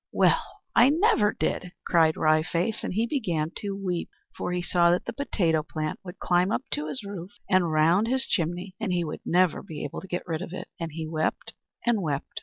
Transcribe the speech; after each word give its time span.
"Well, 0.11 0.41
I 0.75 0.89
never 0.89 1.31
did!" 1.37 1.73
cried 1.85 2.17
Wry 2.17 2.41
Face, 2.41 2.83
and 2.83 2.95
he 2.95 3.05
began 3.05 3.51
to 3.57 3.75
weep; 3.77 4.09
for 4.35 4.51
he 4.51 4.63
saw 4.63 4.89
that 4.89 5.05
the 5.05 5.13
potato 5.13 5.61
plant 5.61 5.99
would 6.03 6.17
climb 6.17 6.51
up 6.51 6.63
to 6.71 6.87
his 6.87 7.03
roof 7.03 7.33
and 7.47 7.71
round 7.71 8.07
his 8.07 8.25
chimney 8.25 8.73
and 8.79 8.91
he 8.91 9.03
would 9.05 9.21
never 9.27 9.61
be 9.61 9.83
able 9.83 10.01
to 10.01 10.07
get 10.07 10.25
rid 10.25 10.41
of 10.41 10.53
it. 10.53 10.69
And 10.79 10.93
he 10.93 11.05
wept 11.07 11.53
and 11.85 12.01
wept. 12.01 12.39